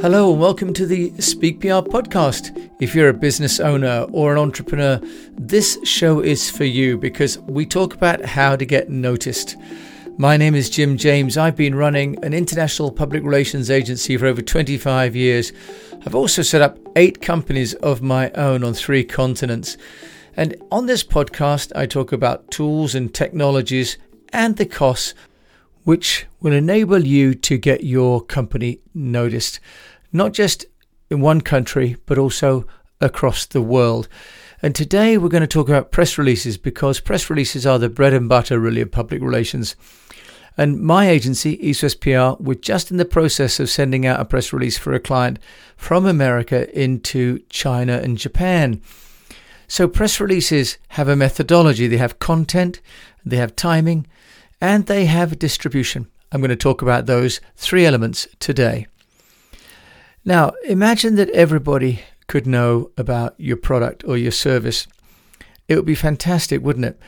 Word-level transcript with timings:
Hello 0.00 0.30
and 0.30 0.40
welcome 0.40 0.72
to 0.74 0.86
the 0.86 1.12
Speak 1.20 1.58
PR 1.58 1.82
podcast. 1.82 2.70
If 2.80 2.94
you're 2.94 3.08
a 3.08 3.12
business 3.12 3.58
owner 3.58 4.06
or 4.12 4.30
an 4.30 4.38
entrepreneur, 4.38 5.00
this 5.32 5.76
show 5.82 6.20
is 6.20 6.48
for 6.48 6.62
you 6.62 6.96
because 6.96 7.40
we 7.40 7.66
talk 7.66 7.94
about 7.94 8.24
how 8.24 8.54
to 8.54 8.64
get 8.64 8.90
noticed. 8.90 9.56
My 10.16 10.36
name 10.36 10.54
is 10.54 10.70
Jim 10.70 10.98
James. 10.98 11.36
I've 11.36 11.56
been 11.56 11.74
running 11.74 12.24
an 12.24 12.32
international 12.32 12.92
public 12.92 13.24
relations 13.24 13.72
agency 13.72 14.16
for 14.16 14.26
over 14.26 14.40
25 14.40 15.16
years. 15.16 15.52
I've 16.06 16.14
also 16.14 16.42
set 16.42 16.62
up 16.62 16.78
eight 16.94 17.20
companies 17.20 17.74
of 17.74 18.00
my 18.00 18.30
own 18.30 18.62
on 18.62 18.74
three 18.74 19.02
continents. 19.02 19.76
And 20.36 20.54
on 20.70 20.86
this 20.86 21.02
podcast, 21.02 21.72
I 21.74 21.86
talk 21.86 22.12
about 22.12 22.52
tools 22.52 22.94
and 22.94 23.12
technologies 23.12 23.98
and 24.32 24.58
the 24.58 24.66
costs 24.66 25.14
which 25.84 26.26
will 26.40 26.52
enable 26.52 27.06
you 27.06 27.34
to 27.34 27.58
get 27.58 27.84
your 27.84 28.20
company 28.20 28.80
noticed, 28.94 29.60
not 30.12 30.32
just 30.32 30.66
in 31.10 31.20
one 31.20 31.40
country, 31.40 31.96
but 32.06 32.18
also 32.18 32.66
across 33.00 33.46
the 33.46 33.62
world. 33.62 34.08
And 34.60 34.74
today 34.74 35.16
we're 35.18 35.28
going 35.28 35.42
to 35.42 35.46
talk 35.46 35.68
about 35.68 35.92
press 35.92 36.18
releases 36.18 36.58
because 36.58 37.00
press 37.00 37.30
releases 37.30 37.64
are 37.64 37.78
the 37.78 37.88
bread 37.88 38.12
and 38.12 38.28
butter, 38.28 38.58
really, 38.58 38.80
of 38.80 38.90
public 38.90 39.22
relations. 39.22 39.76
And 40.56 40.80
my 40.80 41.08
agency, 41.08 41.56
West 41.80 42.00
PR, 42.00 42.30
we're 42.40 42.54
just 42.54 42.90
in 42.90 42.96
the 42.96 43.04
process 43.04 43.60
of 43.60 43.70
sending 43.70 44.04
out 44.04 44.18
a 44.18 44.24
press 44.24 44.52
release 44.52 44.76
for 44.76 44.92
a 44.92 44.98
client 44.98 45.38
from 45.76 46.04
America 46.04 46.68
into 46.78 47.38
China 47.48 48.00
and 48.02 48.18
Japan. 48.18 48.82
So, 49.68 49.86
press 49.86 50.18
releases 50.18 50.78
have 50.88 51.08
a 51.08 51.14
methodology, 51.14 51.86
they 51.86 51.98
have 51.98 52.18
content, 52.18 52.80
they 53.24 53.36
have 53.36 53.54
timing, 53.54 54.08
and 54.60 54.86
they 54.86 55.06
have 55.06 55.38
distribution. 55.38 56.08
I'm 56.32 56.40
going 56.40 56.50
to 56.50 56.56
talk 56.56 56.82
about 56.82 57.06
those 57.06 57.40
three 57.56 57.86
elements 57.86 58.28
today. 58.38 58.86
Now, 60.24 60.52
imagine 60.66 61.14
that 61.14 61.30
everybody 61.30 62.02
could 62.26 62.46
know 62.46 62.90
about 62.98 63.34
your 63.38 63.56
product 63.56 64.04
or 64.04 64.16
your 64.16 64.32
service. 64.32 64.86
It 65.68 65.76
would 65.76 65.86
be 65.86 65.94
fantastic, 65.94 66.62
wouldn't 66.62 66.84
it? 66.84 67.00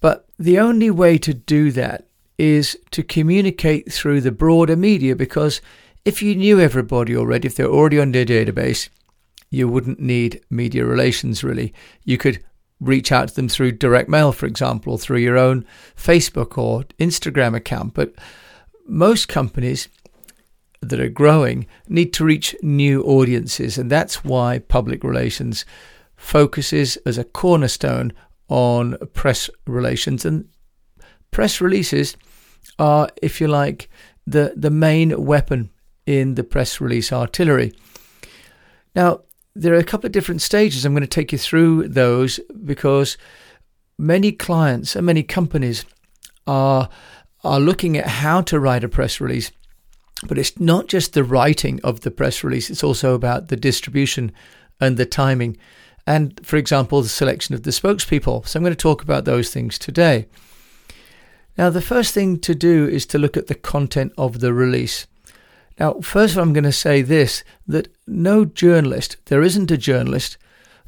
But 0.00 0.28
the 0.38 0.58
only 0.58 0.90
way 0.90 1.18
to 1.18 1.34
do 1.34 1.72
that 1.72 2.06
is 2.38 2.78
to 2.90 3.02
communicate 3.02 3.92
through 3.92 4.20
the 4.20 4.32
broader 4.32 4.76
media 4.76 5.14
because 5.14 5.60
if 6.04 6.22
you 6.22 6.34
knew 6.34 6.58
everybody 6.60 7.16
already, 7.16 7.46
if 7.46 7.54
they're 7.54 7.66
already 7.66 8.00
on 8.00 8.12
their 8.12 8.24
database, 8.24 8.88
you 9.50 9.68
wouldn't 9.68 10.00
need 10.00 10.40
media 10.50 10.84
relations 10.84 11.44
really. 11.44 11.72
You 12.04 12.18
could 12.18 12.42
reach 12.82 13.12
out 13.12 13.28
to 13.28 13.34
them 13.34 13.48
through 13.48 13.72
direct 13.72 14.08
mail, 14.08 14.32
for 14.32 14.46
example, 14.46 14.94
or 14.94 14.98
through 14.98 15.18
your 15.18 15.38
own 15.38 15.64
Facebook 15.96 16.58
or 16.58 16.82
Instagram 16.98 17.54
account. 17.56 17.94
But 17.94 18.14
most 18.86 19.28
companies 19.28 19.88
that 20.80 21.00
are 21.00 21.08
growing 21.08 21.66
need 21.88 22.12
to 22.14 22.24
reach 22.24 22.56
new 22.60 23.02
audiences, 23.04 23.78
and 23.78 23.90
that's 23.90 24.24
why 24.24 24.58
public 24.58 25.04
relations 25.04 25.64
focuses 26.16 26.96
as 27.06 27.18
a 27.18 27.24
cornerstone 27.24 28.12
on 28.48 28.96
press 29.14 29.48
relations. 29.66 30.24
And 30.24 30.48
press 31.30 31.60
releases 31.60 32.16
are, 32.78 33.08
if 33.22 33.40
you 33.40 33.46
like, 33.46 33.88
the, 34.26 34.52
the 34.56 34.70
main 34.70 35.24
weapon 35.24 35.70
in 36.04 36.34
the 36.34 36.44
press 36.44 36.80
release 36.80 37.12
artillery. 37.12 37.72
Now, 38.94 39.20
there 39.54 39.74
are 39.74 39.78
a 39.78 39.84
couple 39.84 40.06
of 40.06 40.12
different 40.12 40.42
stages. 40.42 40.84
I'm 40.84 40.92
going 40.92 41.02
to 41.02 41.06
take 41.06 41.32
you 41.32 41.38
through 41.38 41.88
those 41.88 42.40
because 42.64 43.16
many 43.98 44.32
clients 44.32 44.96
and 44.96 45.06
many 45.06 45.22
companies 45.22 45.84
are 46.46 46.88
are 47.44 47.60
looking 47.60 47.96
at 47.96 48.06
how 48.06 48.40
to 48.40 48.60
write 48.60 48.84
a 48.84 48.88
press 48.88 49.20
release. 49.20 49.50
But 50.28 50.38
it's 50.38 50.60
not 50.60 50.86
just 50.86 51.12
the 51.12 51.24
writing 51.24 51.80
of 51.82 52.00
the 52.00 52.10
press 52.10 52.44
release, 52.44 52.70
it's 52.70 52.84
also 52.84 53.14
about 53.14 53.48
the 53.48 53.56
distribution 53.56 54.30
and 54.80 54.96
the 54.96 55.06
timing. 55.06 55.56
And, 56.06 56.44
for 56.44 56.56
example, 56.56 57.02
the 57.02 57.08
selection 57.08 57.54
of 57.54 57.62
the 57.62 57.70
spokespeople. 57.70 58.46
So 58.46 58.58
I'm 58.58 58.64
going 58.64 58.72
to 58.72 58.76
talk 58.76 59.02
about 59.02 59.24
those 59.24 59.50
things 59.50 59.78
today. 59.78 60.26
Now, 61.58 61.70
the 61.70 61.82
first 61.82 62.14
thing 62.14 62.38
to 62.40 62.54
do 62.54 62.88
is 62.88 63.06
to 63.06 63.18
look 63.18 63.36
at 63.36 63.48
the 63.48 63.54
content 63.54 64.12
of 64.16 64.40
the 64.40 64.52
release. 64.52 65.06
Now, 65.78 66.00
first, 66.00 66.36
all, 66.36 66.42
I'm 66.42 66.52
going 66.52 66.64
to 66.64 66.72
say 66.72 67.02
this 67.02 67.44
that 67.66 67.88
no 68.06 68.44
journalist, 68.44 69.16
there 69.26 69.42
isn't 69.42 69.70
a 69.70 69.76
journalist 69.76 70.38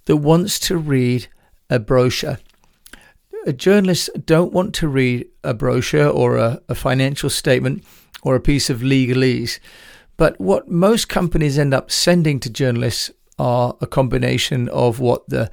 that 0.04 0.16
wants 0.16 0.58
to 0.60 0.76
read 0.76 1.28
a 1.70 1.78
brochure. 1.78 2.38
Journalists 3.56 4.08
don't 4.24 4.52
want 4.52 4.74
to 4.76 4.88
read 4.88 5.26
a 5.42 5.52
brochure 5.52 6.08
or 6.08 6.36
a, 6.36 6.60
a 6.68 6.74
financial 6.74 7.28
statement 7.28 7.84
or 8.22 8.34
a 8.34 8.40
piece 8.40 8.70
of 8.70 8.80
legalese. 8.80 9.58
But 10.16 10.40
what 10.40 10.68
most 10.68 11.08
companies 11.08 11.58
end 11.58 11.74
up 11.74 11.90
sending 11.90 12.40
to 12.40 12.50
journalists 12.50 13.10
are 13.38 13.76
a 13.80 13.86
combination 13.86 14.68
of 14.68 15.00
what 15.00 15.28
the 15.28 15.50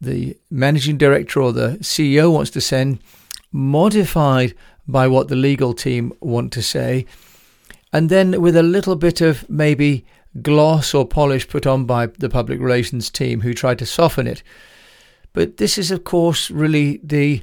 the 0.00 0.34
managing 0.50 0.96
director 0.96 1.42
or 1.42 1.52
the 1.52 1.76
CEO 1.82 2.32
wants 2.32 2.50
to 2.50 2.60
send, 2.60 3.00
modified 3.52 4.54
by 4.88 5.06
what 5.06 5.28
the 5.28 5.36
legal 5.36 5.74
team 5.74 6.10
want 6.20 6.52
to 6.54 6.62
say, 6.62 7.04
and 7.92 8.08
then 8.08 8.40
with 8.40 8.56
a 8.56 8.62
little 8.62 8.96
bit 8.96 9.20
of 9.20 9.48
maybe 9.48 10.04
gloss 10.42 10.94
or 10.94 11.06
polish 11.06 11.48
put 11.48 11.66
on 11.66 11.84
by 11.84 12.06
the 12.06 12.28
public 12.28 12.60
relations 12.60 13.10
team 13.10 13.40
who 13.40 13.52
try 13.52 13.74
to 13.74 13.86
soften 13.86 14.26
it. 14.26 14.42
But 15.32 15.56
this 15.56 15.76
is, 15.78 15.90
of 15.90 16.04
course, 16.04 16.50
really 16.50 17.00
the 17.02 17.42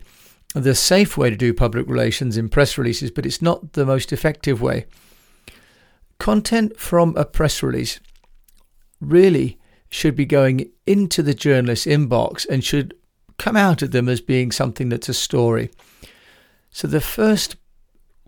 the 0.55 0.73
safe 0.73 1.17
way 1.17 1.29
to 1.29 1.35
do 1.35 1.53
public 1.53 1.87
relations 1.87 2.37
in 2.37 2.49
press 2.49 2.77
releases, 2.77 3.11
but 3.11 3.25
it's 3.25 3.41
not 3.41 3.73
the 3.73 3.85
most 3.85 4.11
effective 4.11 4.61
way. 4.61 4.85
Content 6.19 6.79
from 6.79 7.15
a 7.15 7.25
press 7.25 7.61
release 7.61 7.99
really 8.99 9.59
should 9.89 10.15
be 10.15 10.25
going 10.25 10.71
into 10.87 11.21
the 11.21 11.33
journalist's 11.33 11.85
inbox 11.85 12.47
and 12.49 12.63
should 12.63 12.95
come 13.37 13.55
out 13.55 13.81
of 13.81 13.91
them 13.91 14.09
as 14.09 14.21
being 14.21 14.51
something 14.51 14.89
that's 14.89 15.09
a 15.09 15.13
story. 15.13 15.69
So 16.71 16.87
the 16.87 17.01
first 17.01 17.57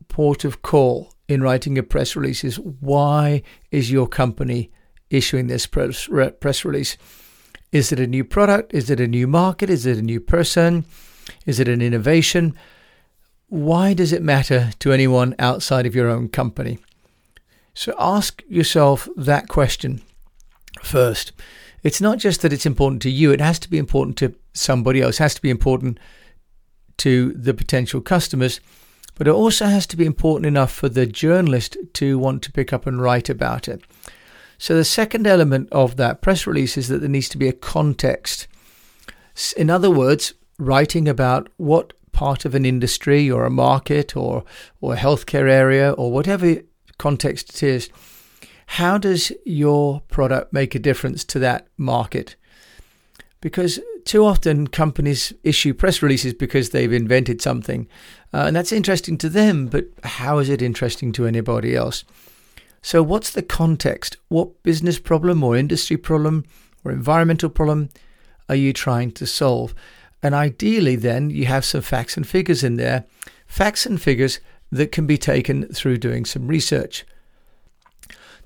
port 0.08 0.44
of 0.44 0.62
call 0.62 1.14
in 1.30 1.44
writing 1.44 1.78
a 1.78 1.84
press 1.84 2.16
release 2.16 2.44
is 2.44 2.60
why 2.60 3.44
is 3.70 3.92
your 3.92 4.08
company 4.08 4.72
issuing 5.12 5.46
this 5.48 5.68
press, 5.68 6.10
press 6.42 6.66
release? 6.66 6.98
Is 7.72 7.92
it 7.92 8.00
a 8.00 8.08
new 8.08 8.24
product? 8.24 8.74
Is 8.74 8.90
it 8.90 9.00
a 9.00 9.08
new 9.08 9.28
market? 9.28 9.70
Is 9.70 9.86
it 9.86 10.00
a 10.00 10.02
new 10.02 10.20
person? 10.20 10.86
Is 11.46 11.60
it 11.60 11.68
an 11.68 11.84
innovation? 11.84 12.56
Why 13.48 13.94
does 13.94 14.12
it 14.12 14.24
matter 14.24 14.72
to 14.80 14.92
anyone 14.92 15.36
outside 15.38 15.86
of 15.86 15.96
your 15.96 16.10
own 16.10 16.30
company? 16.30 16.80
So 17.76 17.94
ask 18.00 18.44
yourself 18.50 19.08
that 19.16 19.48
question 19.48 20.02
first. 20.82 21.32
It's 21.84 22.02
not 22.02 22.18
just 22.18 22.42
that 22.42 22.52
it's 22.52 22.66
important 22.66 23.04
to 23.04 23.12
you, 23.12 23.32
it 23.32 23.40
has 23.40 23.60
to 23.60 23.70
be 23.70 23.78
important 23.78 24.18
to 24.18 24.34
somebody 24.54 25.00
else, 25.02 25.20
it 25.20 25.24
has 25.24 25.36
to 25.36 25.42
be 25.42 25.52
important 25.52 26.00
to 26.98 27.34
the 27.34 27.54
potential 27.54 28.02
customers 28.02 28.60
but 29.20 29.28
it 29.28 29.32
also 29.32 29.66
has 29.66 29.86
to 29.86 29.98
be 29.98 30.06
important 30.06 30.46
enough 30.46 30.72
for 30.72 30.88
the 30.88 31.06
journalist 31.06 31.76
to 31.92 32.18
want 32.18 32.42
to 32.42 32.54
pick 32.54 32.72
up 32.72 32.88
and 32.88 33.02
write 33.02 33.28
about 33.28 33.68
it. 33.68 33.82
So 34.58 34.78
the 34.78 34.86
second 34.86 35.28
element 35.28 35.68
of 35.74 35.98
that 35.98 36.22
press 36.22 36.48
release 36.48 36.78
is 36.78 36.88
that 36.88 37.00
there 37.00 37.10
needs 37.10 37.28
to 37.30 37.38
be 37.38 37.50
a 37.50 37.54
context. 37.54 38.48
In 39.58 39.70
other 39.70 39.92
words, 39.92 40.36
writing 40.58 41.10
about 41.10 41.50
what 41.58 41.92
part 42.14 42.46
of 42.46 42.56
an 42.56 42.66
industry 42.66 43.30
or 43.30 43.44
a 43.44 43.50
market 43.50 44.16
or 44.16 44.46
or 44.80 44.94
a 44.94 44.98
healthcare 44.98 45.50
area 45.50 45.92
or 45.92 46.14
whatever 46.14 46.56
context 46.98 47.50
it 47.56 47.64
is, 47.64 47.90
how 48.68 48.98
does 48.98 49.34
your 49.46 50.00
product 50.08 50.54
make 50.54 50.76
a 50.76 50.80
difference 50.80 51.26
to 51.26 51.40
that 51.40 51.68
market? 51.78 52.38
Because 53.42 53.82
too 54.10 54.26
often 54.26 54.66
companies 54.66 55.32
issue 55.44 55.72
press 55.72 56.02
releases 56.02 56.34
because 56.34 56.72
they've 56.72 56.92
invented 56.92 57.44
something, 57.44 57.88
uh, 58.34 58.46
and 58.48 58.56
that's 58.56 58.72
interesting 58.72 59.20
to 59.20 59.30
them, 59.30 59.68
but 59.68 59.86
how 60.04 60.40
is 60.40 60.50
it 60.50 60.64
interesting 60.64 61.12
to 61.12 61.28
anybody 61.28 61.76
else? 61.76 62.04
So, 62.82 63.04
what's 63.04 63.30
the 63.30 63.44
context? 63.44 64.18
What 64.30 64.64
business 64.64 64.98
problem 64.98 65.44
or 65.44 65.56
industry 65.56 65.96
problem 65.96 66.44
or 66.84 66.92
environmental 66.92 67.50
problem 67.50 67.90
are 68.50 68.56
you 68.56 68.74
trying 68.74 69.12
to 69.12 69.28
solve? 69.28 69.76
And 70.24 70.34
ideally, 70.34 70.96
then 70.96 71.30
you 71.30 71.46
have 71.46 71.64
some 71.64 71.82
facts 71.82 72.18
and 72.18 72.28
figures 72.28 72.64
in 72.64 72.78
there, 72.78 73.06
facts 73.46 73.86
and 73.86 74.02
figures 74.02 74.40
that 74.72 74.92
can 74.92 75.06
be 75.06 75.20
taken 75.20 75.68
through 75.68 75.98
doing 75.98 76.26
some 76.26 76.48
research. 76.48 77.06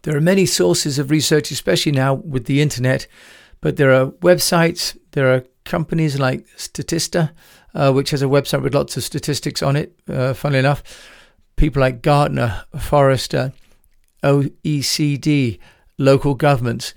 There 0.01 0.17
are 0.17 0.21
many 0.21 0.45
sources 0.45 0.99
of 0.99 1.09
research, 1.09 1.51
especially 1.51 1.93
now 1.93 2.15
with 2.15 2.47
the 2.47 2.61
internet, 2.61 3.07
but 3.63 3.77
there 3.77 3.93
are 3.93 4.07
websites, 4.21 4.97
there 5.11 5.33
are 5.33 5.45
companies 5.63 6.19
like 6.19 6.45
Statista, 6.57 7.31
uh, 7.73 7.93
which 7.93 8.09
has 8.09 8.21
a 8.21 8.25
website 8.25 8.61
with 8.61 8.75
lots 8.75 8.97
of 8.97 9.05
statistics 9.05 9.63
on 9.63 9.77
it, 9.77 9.97
uh, 10.09 10.33
funnily 10.33 10.59
enough. 10.59 10.83
People 11.55 11.79
like 11.79 12.01
Gartner, 12.01 12.65
Forrester, 12.77 13.53
OECD, 14.21 15.59
local 15.97 16.35
governments. 16.35 16.93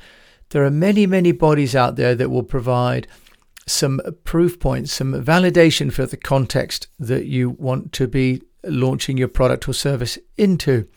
There 0.50 0.64
are 0.64 0.70
many, 0.70 1.06
many 1.06 1.30
bodies 1.30 1.76
out 1.76 1.94
there 1.94 2.16
that 2.16 2.30
will 2.30 2.42
provide 2.42 3.06
some 3.68 4.00
proof 4.24 4.58
points, 4.58 4.92
some 4.92 5.12
validation 5.12 5.92
for 5.92 6.04
the 6.04 6.16
context 6.16 6.88
that 6.98 7.26
you 7.26 7.50
want 7.50 7.92
to 7.92 8.08
be 8.08 8.42
launching 8.64 9.16
your 9.16 9.28
product 9.28 9.68
or 9.68 9.72
service 9.72 10.18
into. 10.36 10.88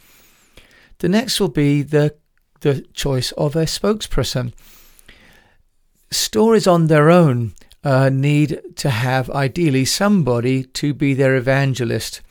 The 0.98 1.10
next 1.10 1.40
will 1.40 1.50
be 1.50 1.84
the 1.84 2.16
the 2.62 2.82
choice 2.94 3.32
of 3.34 3.56
a 3.56 3.64
spokesperson. 3.66 4.52
Stories 6.12 6.68
on 6.68 6.88
their 6.88 7.10
own 7.10 7.54
uh, 7.84 8.10
need 8.10 8.62
to 8.78 8.90
have 8.90 9.30
ideally 9.30 9.86
somebody 9.86 10.64
to 10.64 10.94
be 10.94 11.14
their 11.14 11.36
evangelist. 11.36 12.22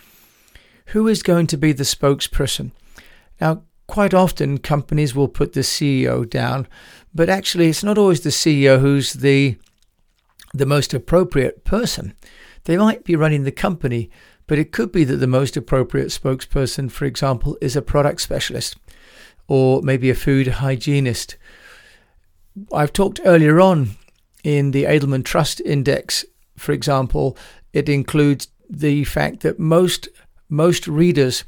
Who 0.87 1.07
is 1.07 1.23
going 1.23 1.47
to 1.49 1.57
be 1.57 1.73
the 1.73 1.85
spokesperson? 1.85 2.73
Now, 3.41 3.63
quite 3.87 4.15
often 4.15 4.59
companies 4.59 5.15
will 5.15 5.29
put 5.29 5.53
the 5.53 5.61
CEO 5.61 6.29
down, 6.29 6.67
but 7.15 7.29
actually 7.29 7.69
it's 7.69 7.85
not 7.85 7.99
always 7.99 8.21
the 8.21 8.31
CEO 8.31 8.81
who's 8.81 9.15
the 9.15 9.57
the 10.55 10.67
most 10.67 10.95
appropriate 10.95 11.65
person. 11.65 12.15
They 12.65 12.77
might 12.77 13.05
be 13.05 13.17
running 13.17 13.45
the 13.45 13.53
company, 13.53 14.11
but 14.47 14.59
it 14.59 14.73
could 14.73 14.91
be 14.93 15.05
that 15.05 15.17
the 15.17 15.27
most 15.27 15.57
appropriate 15.57 16.09
spokesperson, 16.09 16.91
for 16.91 17.05
example, 17.05 17.59
is 17.61 17.77
a 17.77 17.83
product 17.83 18.23
specialist 18.23 18.77
or 19.47 19.83
maybe 19.83 20.09
a 20.11 20.15
food 20.15 20.47
hygienist. 20.47 21.37
I've 22.73 22.93
talked 22.93 23.21
earlier 23.25 23.61
on 23.61 23.91
in 24.45 24.71
the 24.71 24.85
Edelman 24.85 25.25
Trust 25.25 25.61
Index, 25.61 26.25
for 26.57 26.73
example, 26.73 27.37
it 27.73 27.89
includes 27.89 28.49
the 28.69 29.05
fact 29.05 29.41
that 29.41 29.59
most 29.59 30.09
most 30.49 30.87
readers 30.87 31.45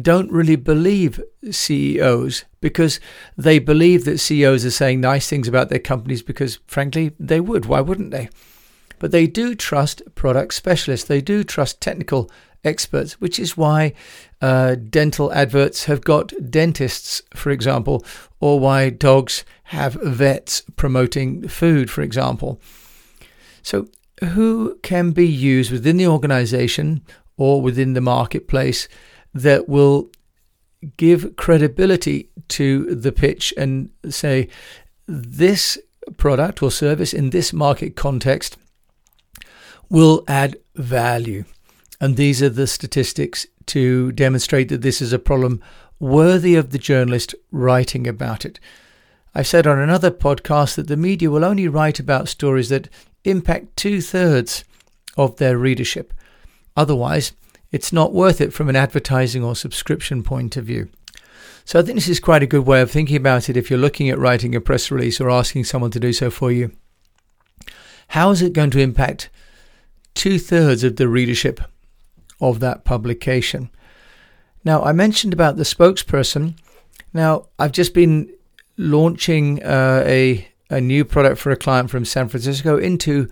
don't 0.00 0.32
really 0.32 0.56
believe 0.56 1.22
CEOs 1.50 2.44
because 2.60 2.98
they 3.36 3.58
believe 3.58 4.04
that 4.04 4.18
CEOs 4.18 4.64
are 4.64 4.70
saying 4.70 5.00
nice 5.00 5.28
things 5.28 5.46
about 5.46 5.68
their 5.68 5.78
companies 5.78 6.22
because 6.22 6.58
frankly 6.66 7.12
they 7.20 7.40
would. 7.40 7.66
Why 7.66 7.80
wouldn't 7.80 8.10
they? 8.10 8.28
But 8.98 9.10
they 9.10 9.26
do 9.26 9.54
trust 9.54 10.02
product 10.14 10.54
specialists. 10.54 11.06
They 11.06 11.20
do 11.20 11.44
trust 11.44 11.80
technical 11.80 12.30
experts 12.64 13.20
which 13.20 13.38
is 13.38 13.56
why 13.56 13.92
uh, 14.40 14.76
dental 14.88 15.32
adverts 15.32 15.84
have 15.84 16.02
got 16.02 16.32
dentists 16.50 17.22
for 17.34 17.50
example 17.50 18.04
or 18.40 18.60
why 18.60 18.88
dogs 18.88 19.44
have 19.64 19.94
vets 19.94 20.62
promoting 20.76 21.48
food 21.48 21.90
for 21.90 22.02
example 22.02 22.60
so 23.62 23.88
who 24.34 24.78
can 24.82 25.10
be 25.10 25.26
used 25.26 25.72
within 25.72 25.96
the 25.96 26.06
organization 26.06 27.02
or 27.36 27.60
within 27.60 27.94
the 27.94 28.00
marketplace 28.00 28.88
that 29.34 29.68
will 29.68 30.10
give 30.96 31.36
credibility 31.36 32.28
to 32.48 32.94
the 32.94 33.12
pitch 33.12 33.52
and 33.56 33.90
say 34.08 34.48
this 35.06 35.78
product 36.16 36.62
or 36.62 36.70
service 36.70 37.14
in 37.14 37.30
this 37.30 37.52
market 37.52 37.96
context 37.96 38.56
will 39.88 40.24
add 40.26 40.56
value. 40.74 41.44
And 42.02 42.16
these 42.16 42.42
are 42.42 42.48
the 42.48 42.66
statistics 42.66 43.46
to 43.66 44.10
demonstrate 44.10 44.68
that 44.70 44.82
this 44.82 45.00
is 45.00 45.12
a 45.12 45.20
problem 45.20 45.62
worthy 46.00 46.56
of 46.56 46.70
the 46.70 46.78
journalist 46.78 47.32
writing 47.52 48.08
about 48.08 48.44
it. 48.44 48.58
I've 49.36 49.46
said 49.46 49.68
on 49.68 49.78
another 49.78 50.10
podcast 50.10 50.74
that 50.74 50.88
the 50.88 50.96
media 50.96 51.30
will 51.30 51.44
only 51.44 51.68
write 51.68 52.00
about 52.00 52.28
stories 52.28 52.70
that 52.70 52.88
impact 53.22 53.76
two 53.76 54.00
thirds 54.00 54.64
of 55.16 55.36
their 55.36 55.56
readership. 55.56 56.12
Otherwise, 56.76 57.34
it's 57.70 57.92
not 57.92 58.12
worth 58.12 58.40
it 58.40 58.52
from 58.52 58.68
an 58.68 58.74
advertising 58.74 59.44
or 59.44 59.54
subscription 59.54 60.24
point 60.24 60.56
of 60.56 60.64
view. 60.64 60.88
So 61.64 61.78
I 61.78 61.82
think 61.82 61.94
this 61.94 62.08
is 62.08 62.18
quite 62.18 62.42
a 62.42 62.48
good 62.48 62.66
way 62.66 62.80
of 62.80 62.90
thinking 62.90 63.16
about 63.16 63.48
it 63.48 63.56
if 63.56 63.70
you're 63.70 63.78
looking 63.78 64.10
at 64.10 64.18
writing 64.18 64.56
a 64.56 64.60
press 64.60 64.90
release 64.90 65.20
or 65.20 65.30
asking 65.30 65.64
someone 65.64 65.92
to 65.92 66.00
do 66.00 66.12
so 66.12 66.30
for 66.30 66.50
you. 66.50 66.72
How 68.08 68.32
is 68.32 68.42
it 68.42 68.54
going 68.54 68.70
to 68.70 68.80
impact 68.80 69.30
two 70.14 70.40
thirds 70.40 70.82
of 70.82 70.96
the 70.96 71.06
readership 71.06 71.60
of 72.42 72.60
that 72.60 72.84
publication? 72.84 73.70
Now, 74.64 74.82
I 74.82 74.92
mentioned 74.92 75.32
about 75.32 75.56
the 75.56 75.62
spokesperson. 75.62 76.56
Now, 77.14 77.46
I've 77.58 77.72
just 77.72 77.94
been 77.94 78.30
launching 78.76 79.62
uh, 79.62 80.04
a, 80.06 80.46
a 80.68 80.80
new 80.80 81.04
product 81.04 81.38
for 81.38 81.50
a 81.50 81.56
client 81.56 81.90
from 81.90 82.04
San 82.04 82.28
Francisco 82.28 82.76
into 82.76 83.28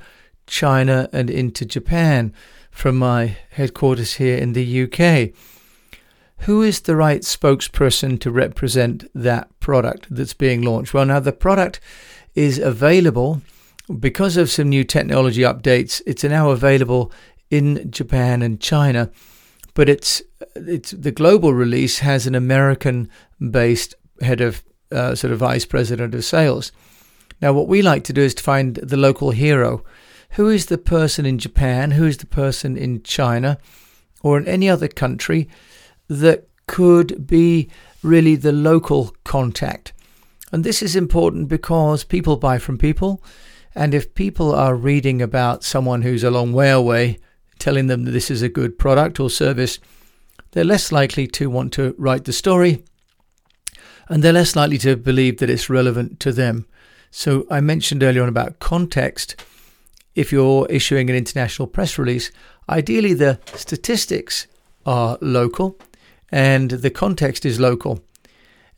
China 0.47 1.09
and 1.12 1.31
into 1.31 1.65
Japan 1.65 2.33
from 2.71 2.97
my 2.97 3.37
headquarters 3.51 4.15
here 4.15 4.37
in 4.37 4.53
the 4.53 4.83
UK. 4.83 5.35
Who 6.45 6.62
is 6.62 6.81
the 6.81 6.97
right 6.97 7.21
spokesperson 7.21 8.19
to 8.21 8.31
represent 8.31 9.05
that 9.15 9.49
product 9.61 10.07
that's 10.11 10.35
being 10.35 10.62
launched? 10.62 10.95
Well, 10.95 11.05
now 11.05 11.21
the 11.21 11.33
product 11.33 11.81
is 12.35 12.59
available 12.59 13.43
because 13.99 14.37
of 14.37 14.51
some 14.51 14.69
new 14.69 14.85
technology 14.85 15.43
updates. 15.43 16.01
It's 16.07 16.25
now 16.25 16.51
available 16.51 17.12
in 17.50 17.91
Japan 17.91 18.43
and 18.43 18.61
China, 18.61 19.11
but 19.75 19.88
it's 19.88 20.23
it's 20.55 20.93
the 20.93 21.12
global 21.12 21.52
release 21.52 21.99
has 21.99 22.26
an 22.26 22.35
American-based 22.35 23.94
head 24.20 24.41
of 24.41 24.62
uh, 24.93 25.14
sort 25.14 25.32
of 25.32 25.38
vice 25.38 25.67
president 25.67 26.14
of 26.14 26.25
sales. 26.25 26.73
Now, 27.41 27.52
what 27.52 27.69
we 27.69 27.82
like 27.82 28.05
to 28.05 28.12
do 28.12 28.23
is 28.23 28.35
to 28.35 28.43
find 28.43 28.76
the 28.76 28.97
local 28.97 29.31
hero 29.31 29.85
who 30.31 30.49
is 30.49 30.67
the 30.67 30.79
person 30.79 31.26
in 31.26 31.38
Japan, 31.38 31.93
who 31.93 32.06
is 32.06 32.19
the 32.19 32.26
person 32.26 32.76
in 32.76 33.02
China, 33.02 33.58
or 34.23 34.38
in 34.38 34.47
any 34.47 34.69
other 34.69 34.88
country 34.88 35.49
that 36.08 36.47
could 36.67 37.26
be 37.26 37.69
really 38.02 38.37
the 38.37 38.52
local 38.52 39.14
contact. 39.25 39.93
And 40.52 40.64
this 40.64 40.82
is 40.82 40.97
important 40.97 41.49
because 41.49 42.05
people 42.05 42.37
buy 42.37 42.58
from 42.58 42.79
people. 42.79 43.23
And 43.75 43.94
if 43.94 44.14
people 44.14 44.55
are 44.55 44.75
reading 44.75 45.23
about 45.23 45.64
someone 45.64 46.02
who's 46.02 46.25
a 46.25 46.31
long 46.31 46.52
way 46.52 46.70
away, 46.70 47.19
telling 47.61 47.87
them 47.87 48.05
that 48.05 48.11
this 48.11 48.31
is 48.31 48.43
a 48.43 48.49
good 48.49 48.79
product 48.79 49.21
or 49.21 49.31
service, 49.31 49.79
they're 50.53 50.65
less 50.65 50.91
likely 50.91 51.27
to 51.29 51.49
want 51.49 51.73
to 51.75 51.95
write 51.99 52.25
the 52.25 52.33
story 52.33 52.85
and 54.09 54.23
they're 54.23 54.33
less 54.33 54.57
likely 54.57 54.79
to 54.79 54.97
believe 54.97 55.39
that 55.39 55.49
it's 55.49 55.71
relevant 55.71 56.19
to 56.21 56.33
them. 56.33 56.67
So 57.12 57.47
I 57.51 57.61
mentioned 57.61 58.03
earlier 58.03 58.23
on 58.23 58.29
about 58.29 58.59
context 58.59 59.37
if 60.15 60.33
you're 60.33 60.67
issuing 60.69 61.09
an 61.09 61.17
international 61.17 61.69
press 61.69 61.97
release, 61.99 62.33
ideally 62.69 63.15
the 63.15 63.39
statistics 63.55 64.47
are 64.85 65.17
local 65.21 65.79
and 66.31 66.71
the 66.71 66.91
context 66.91 67.45
is 67.47 67.61
local. 67.61 68.01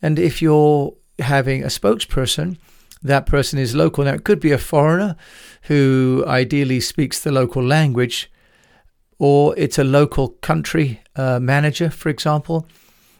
And 0.01 0.19
if 0.19 0.43
you're 0.43 0.95
having 1.19 1.63
a 1.63 1.69
spokesperson, 1.69 2.59
that 3.03 3.27
person 3.27 3.59
is 3.59 3.75
local. 3.75 4.05
Now, 4.05 4.15
it 4.15 4.25
could 4.25 4.41
be 4.41 4.53
a 4.53 4.59
foreigner 4.59 5.17
who 5.63 6.25
ideally 6.27 6.81
speaks 6.81 7.21
the 7.21 7.33
local 7.33 7.63
language, 7.63 8.31
or 9.23 9.55
it's 9.57 9.79
a 9.79 9.85
local 9.85 10.31
country 10.41 11.01
uh, 11.15 11.39
manager, 11.39 11.89
for 11.89 12.09
example, 12.09 12.67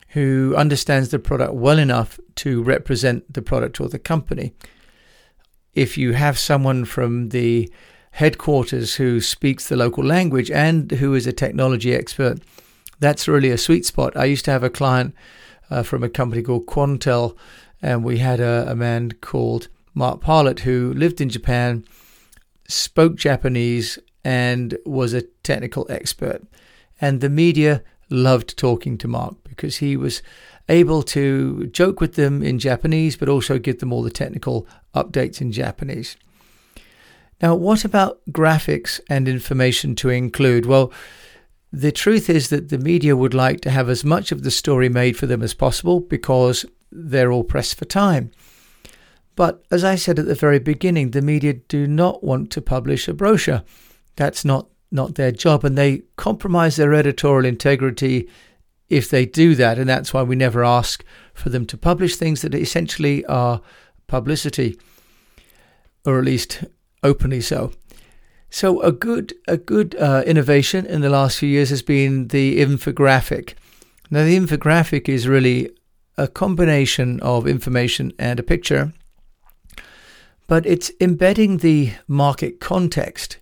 who 0.09 0.53
understands 0.57 1.11
the 1.11 1.19
product 1.21 1.55
well 1.55 1.79
enough 1.79 2.19
to 2.35 2.61
represent 2.61 3.33
the 3.33 3.41
product 3.41 3.81
or 3.81 3.89
the 3.89 4.01
company. 4.01 4.53
If 5.75 5.97
you 5.97 6.15
have 6.15 6.37
someone 6.41 6.87
from 6.87 7.29
the 7.29 7.73
headquarters 8.11 8.97
who 8.97 9.21
speaks 9.21 9.69
the 9.69 9.77
local 9.77 10.03
language 10.03 10.51
and 10.51 10.91
who 10.91 11.15
is 11.15 11.29
a 11.29 11.33
technology 11.33 11.95
expert, 11.95 12.41
that's 12.99 13.29
really 13.29 13.51
a 13.51 13.57
sweet 13.57 13.87
spot. 13.87 14.17
I 14.17 14.25
used 14.25 14.45
to 14.47 14.51
have 14.51 14.65
a 14.65 14.71
client 14.71 15.15
uh, 15.71 15.85
from 15.85 16.03
a 16.03 16.09
company 16.09 16.43
called 16.43 16.67
Quantel, 16.67 17.37
and 17.81 18.03
we 18.03 18.19
had 18.19 18.41
a, 18.41 18.69
a 18.69 18.75
man 18.75 19.13
called 19.21 19.69
Mark 19.95 20.21
Parlett 20.21 20.61
who 20.61 20.93
lived 20.95 21.21
in 21.21 21.29
Japan, 21.29 21.85
spoke 22.67 23.15
Japanese, 23.15 24.01
and 24.25 24.77
was 24.85 25.13
a 25.13 25.23
technical 25.43 25.87
expert. 25.91 26.43
And 27.01 27.21
the 27.21 27.31
media 27.31 27.83
loved 28.11 28.57
talking 28.57 28.99
to 28.99 29.09
Mark 29.09 29.37
because 29.45 29.79
he 29.79 29.97
was 29.97 30.23
able 30.69 31.03
to 31.03 31.67
joke 31.69 32.01
with 32.01 32.15
them 32.15 32.43
in 32.43 32.59
Japanese, 32.59 33.17
but 33.17 33.29
also 33.29 33.59
give 33.59 33.81
them 33.81 33.93
all 33.93 34.03
the 34.03 34.11
technical 34.11 34.67
updates 34.95 35.41
in 35.41 35.51
Japanese. 35.51 36.17
Now, 37.41 37.57
what 37.57 37.85
about 37.85 38.21
graphics 38.31 39.01
and 39.09 39.27
information 39.27 39.97
to 39.97 40.11
include? 40.11 40.67
Well, 40.67 40.93
the 41.73 41.91
truth 41.91 42.31
is 42.31 42.51
that 42.51 42.69
the 42.69 42.79
media 42.79 43.17
would 43.17 43.35
like 43.35 43.61
to 43.63 43.71
have 43.71 43.89
as 43.89 44.05
much 44.05 44.31
of 44.31 44.43
the 44.45 44.51
story 44.51 44.89
made 44.89 45.17
for 45.17 45.27
them 45.27 45.43
as 45.43 45.55
possible 45.55 46.01
because 46.01 46.65
they're 46.93 47.33
all 47.33 47.43
pressed 47.43 47.77
for 47.77 47.87
time. 47.87 48.31
But 49.35 49.65
as 49.71 49.83
I 49.83 49.97
said 49.97 50.19
at 50.19 50.27
the 50.27 50.35
very 50.35 50.59
beginning, 50.59 51.11
the 51.11 51.23
media 51.23 51.55
do 51.55 51.87
not 51.87 52.23
want 52.23 52.51
to 52.53 52.61
publish 52.61 53.09
a 53.09 53.15
brochure. 53.15 53.63
That's 54.17 54.45
not, 54.45 54.69
not 54.91 55.15
their 55.15 55.33
job, 55.33 55.65
and 55.65 55.77
they 55.77 56.03
compromise 56.17 56.77
their 56.77 56.95
editorial 56.95 57.47
integrity 57.47 58.29
if 58.89 59.09
they 59.09 59.25
do 59.25 59.55
that. 59.55 59.79
And 59.79 59.89
that's 59.89 60.13
why 60.13 60.23
we 60.23 60.37
never 60.37 60.65
ask 60.65 61.05
for 61.35 61.49
them 61.49 61.67
to 61.67 61.79
publish 61.79 62.17
things 62.17 62.43
that 62.43 62.55
essentially 62.55 63.25
are 63.27 63.61
publicity, 64.07 64.79
or 66.05 66.19
at 66.19 66.25
least 66.25 66.65
openly 67.03 67.41
so. 67.41 67.73
So 68.51 68.83
a 68.83 68.93
good 68.93 69.33
a 69.49 69.57
good 69.57 69.95
uh, 69.95 70.25
innovation 70.27 70.85
in 70.85 71.01
the 71.01 71.09
last 71.09 71.39
few 71.39 71.49
years 71.49 71.71
has 71.71 71.81
been 71.81 72.29
the 72.29 72.61
infographic. 72.61 73.55
Now 74.11 74.25
the 74.25 74.37
infographic 74.37 75.09
is 75.09 75.27
really 75.27 75.71
a 76.19 76.29
combination 76.29 77.19
of 77.21 77.47
information 77.47 78.13
and 78.19 78.39
a 78.39 78.43
picture, 78.43 78.93
but 80.47 80.67
it's 80.67 80.93
embedding 81.01 81.59
the 81.59 81.95
market 82.07 82.61
context 82.61 83.39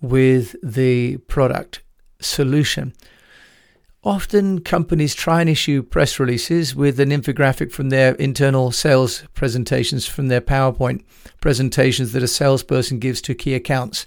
with 0.00 0.56
the 0.62 1.16
product 1.18 1.82
solution. 2.20 2.92
Often 4.04 4.60
companies 4.60 5.14
try 5.14 5.40
and 5.40 5.50
issue 5.50 5.82
press 5.82 6.20
releases 6.20 6.74
with 6.74 7.00
an 7.00 7.10
infographic 7.10 7.72
from 7.72 7.90
their 7.90 8.14
internal 8.14 8.70
sales 8.70 9.24
presentations, 9.34 10.06
from 10.06 10.28
their 10.28 10.40
PowerPoint 10.40 11.02
presentations 11.40 12.12
that 12.12 12.22
a 12.22 12.28
salesperson 12.28 13.00
gives 13.00 13.20
to 13.22 13.34
key 13.34 13.54
accounts. 13.54 14.06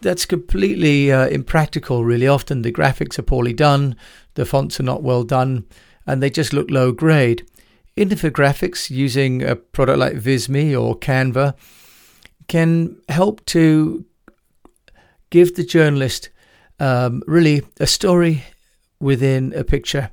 That's 0.00 0.26
completely 0.26 1.10
uh, 1.10 1.28
impractical, 1.28 2.04
really. 2.04 2.26
Often 2.26 2.62
the 2.62 2.72
graphics 2.72 3.18
are 3.18 3.22
poorly 3.22 3.52
done, 3.52 3.96
the 4.34 4.44
fonts 4.44 4.78
are 4.80 4.84
not 4.84 5.02
well 5.02 5.22
done, 5.22 5.64
and 6.06 6.22
they 6.22 6.28
just 6.28 6.52
look 6.52 6.70
low 6.70 6.92
grade. 6.92 7.46
Infographics 7.96 8.90
using 8.90 9.42
a 9.42 9.56
product 9.56 9.98
like 9.98 10.14
Visme 10.14 10.78
or 10.78 10.98
Canva 10.98 11.54
can 12.48 13.00
help 13.08 13.44
to 13.46 14.04
give 15.30 15.54
the 15.54 15.64
journalist 15.64 16.30
um, 16.78 17.22
really 17.26 17.62
a 17.80 17.86
story 17.86 18.44
within 19.00 19.52
a 19.54 19.64
picture. 19.64 20.10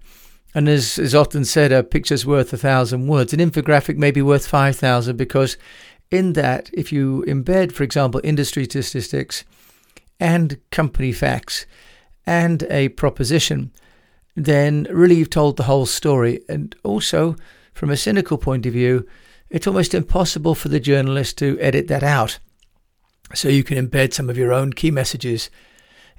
And 0.55 0.69
as 0.69 0.99
is 0.99 1.15
often 1.15 1.45
said, 1.45 1.71
a 1.71 1.83
picture's 1.83 2.25
worth 2.25 2.53
a 2.53 2.57
thousand 2.57 3.07
words. 3.07 3.33
An 3.33 3.39
infographic 3.39 3.97
may 3.97 4.11
be 4.11 4.21
worth 4.21 4.45
5,000 4.45 5.17
because 5.17 5.57
in 6.11 6.33
that, 6.33 6.69
if 6.73 6.91
you 6.91 7.23
embed, 7.27 7.71
for 7.71 7.83
example, 7.83 8.21
industry 8.23 8.65
statistics 8.65 9.43
and 10.19 10.59
company 10.69 11.11
facts 11.11 11.65
and 12.25 12.63
a 12.69 12.89
proposition, 12.89 13.71
then 14.35 14.87
really 14.91 15.15
you've 15.15 15.29
told 15.29 15.57
the 15.57 15.63
whole 15.63 15.87
story. 15.87 16.41
And 16.47 16.75
also, 16.83 17.35
from 17.73 17.89
a 17.89 17.97
cynical 17.97 18.37
point 18.37 18.67
of 18.67 18.73
view, 18.73 19.07
it's 19.49 19.67
almost 19.67 19.93
impossible 19.93 20.53
for 20.55 20.69
the 20.69 20.79
journalist 20.79 21.37
to 21.39 21.59
edit 21.59 21.87
that 21.87 22.03
out. 22.03 22.39
So 23.33 23.49
you 23.49 23.63
can 23.63 23.77
embed 23.77 24.13
some 24.13 24.29
of 24.29 24.37
your 24.37 24.53
own 24.53 24.73
key 24.73 24.91
messages 24.91 25.49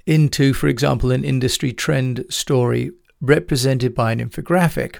into, 0.05 0.53
for 0.53 0.67
example, 0.67 1.11
an 1.11 1.23
industry 1.23 1.73
trend 1.73 2.25
story 2.29 2.91
represented 3.21 3.95
by 3.95 4.11
an 4.11 4.19
infographic. 4.19 4.97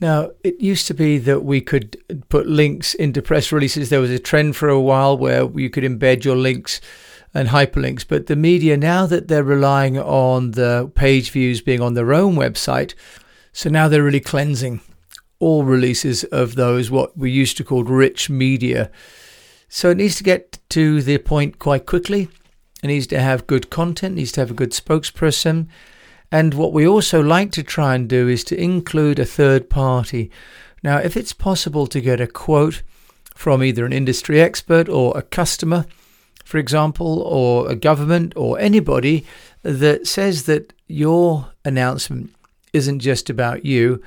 Now, 0.00 0.30
it 0.44 0.60
used 0.60 0.86
to 0.86 0.94
be 0.94 1.18
that 1.18 1.42
we 1.42 1.60
could 1.60 1.96
put 2.28 2.46
links 2.46 2.94
into 2.94 3.20
press 3.20 3.50
releases. 3.50 3.90
There 3.90 4.00
was 4.00 4.10
a 4.10 4.18
trend 4.18 4.54
for 4.54 4.68
a 4.68 4.80
while 4.80 5.18
where 5.18 5.50
you 5.58 5.70
could 5.70 5.82
embed 5.82 6.24
your 6.24 6.36
links 6.36 6.80
and 7.34 7.48
hyperlinks, 7.48 8.06
but 8.06 8.26
the 8.26 8.36
media, 8.36 8.76
now 8.76 9.06
that 9.06 9.28
they're 9.28 9.42
relying 9.42 9.98
on 9.98 10.52
the 10.52 10.90
page 10.94 11.30
views 11.30 11.60
being 11.60 11.80
on 11.80 11.94
their 11.94 12.14
own 12.14 12.36
website, 12.36 12.94
so 13.52 13.68
now 13.68 13.88
they're 13.88 14.02
really 14.02 14.20
cleansing 14.20 14.80
all 15.40 15.64
releases 15.64 16.24
of 16.24 16.54
those, 16.54 16.90
what 16.90 17.16
we 17.18 17.30
used 17.30 17.56
to 17.56 17.64
call 17.64 17.84
rich 17.84 18.30
media. 18.30 18.90
So 19.68 19.90
it 19.90 19.96
needs 19.98 20.16
to 20.16 20.24
get 20.24 20.58
to 20.70 21.02
the 21.02 21.18
point 21.18 21.58
quite 21.58 21.86
quickly. 21.86 22.28
It 22.82 22.86
needs 22.86 23.06
to 23.08 23.20
have 23.20 23.46
good 23.46 23.70
content, 23.70 24.14
needs 24.14 24.32
to 24.32 24.40
have 24.40 24.50
a 24.50 24.54
good 24.54 24.72
spokesperson. 24.72 25.68
And 26.30 26.54
what 26.54 26.72
we 26.72 26.86
also 26.86 27.20
like 27.20 27.52
to 27.52 27.62
try 27.62 27.94
and 27.94 28.08
do 28.08 28.28
is 28.28 28.44
to 28.44 28.60
include 28.60 29.18
a 29.18 29.24
third 29.24 29.68
party. 29.68 30.30
Now, 30.82 30.98
if 30.98 31.16
it's 31.16 31.32
possible 31.32 31.86
to 31.88 32.00
get 32.00 32.20
a 32.20 32.26
quote 32.26 32.82
from 33.34 33.62
either 33.62 33.84
an 33.84 33.92
industry 33.92 34.40
expert 34.40 34.88
or 34.88 35.16
a 35.16 35.22
customer, 35.22 35.86
for 36.44 36.58
example, 36.58 37.20
or 37.22 37.68
a 37.70 37.74
government 37.74 38.32
or 38.36 38.58
anybody 38.58 39.26
that 39.62 40.06
says 40.06 40.44
that 40.44 40.72
your 40.86 41.50
announcement 41.64 42.30
isn't 42.72 43.00
just 43.00 43.28
about 43.28 43.64
you, 43.64 44.02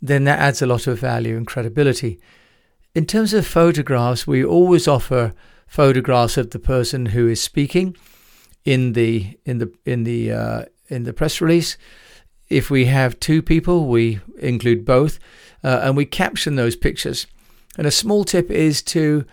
then 0.00 0.24
that 0.24 0.38
adds 0.38 0.62
a 0.62 0.66
lot 0.66 0.86
of 0.86 0.98
value 0.98 1.36
and 1.36 1.46
credibility. 1.46 2.18
In 2.94 3.06
terms 3.06 3.32
of 3.32 3.46
photographs, 3.46 4.26
we 4.26 4.44
always 4.44 4.86
offer 4.86 5.32
photographs 5.66 6.36
of 6.36 6.50
the 6.50 6.58
person 6.58 7.06
who 7.06 7.26
is 7.26 7.40
speaking 7.40 7.96
in 8.66 8.92
the 8.92 9.38
in 9.46 9.58
the 9.58 9.72
in 9.86 10.04
the 10.04 10.30
uh, 10.30 10.64
in 10.88 11.04
the 11.04 11.14
press 11.14 11.40
release. 11.40 11.78
If 12.50 12.70
we 12.70 12.84
have 12.84 13.18
two 13.18 13.40
people, 13.40 13.86
we 13.86 14.20
include 14.38 14.84
both, 14.84 15.18
uh, 15.64 15.80
and 15.82 15.96
we 15.96 16.04
caption 16.04 16.56
those 16.56 16.76
pictures. 16.76 17.26
And 17.78 17.86
a 17.86 17.90
small 17.90 18.24
tip 18.24 18.50
is 18.50 18.82
to 18.82 19.24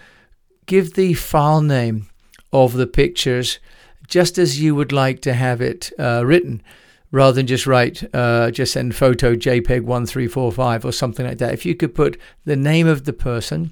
give 0.66 0.94
the 0.94 1.14
file 1.14 1.62
name 1.62 2.08
of 2.54 2.74
the 2.74 2.88
pictures 2.88 3.60
just 4.08 4.38
as 4.38 4.62
you 4.62 4.74
would 4.74 4.94
like 4.94 5.20
to 5.22 5.34
have 5.34 5.60
it 5.60 5.92
uh, 6.00 6.24
written 6.26 6.64
rather 7.12 7.34
than 7.34 7.48
just 7.48 7.66
write, 7.66 8.04
uh, 8.14 8.52
just 8.52 8.74
send 8.74 8.96
photo 8.96 9.36
JPEG 9.36 9.84
1345 9.84 10.86
or 10.86 10.92
something 10.92 11.26
like 11.26 11.40
that. 11.40 11.54
If 11.54 11.66
you 11.66 11.76
could 11.76 11.96
put 11.96 12.20
the 12.46 12.56
name 12.56 12.88
of 12.88 13.06
the 13.06 13.14
person 13.14 13.72